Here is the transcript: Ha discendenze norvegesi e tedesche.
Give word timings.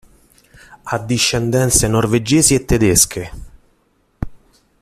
Ha 0.81 0.97
discendenze 0.97 1.87
norvegesi 1.87 2.55
e 2.55 2.65
tedesche. 2.65 3.31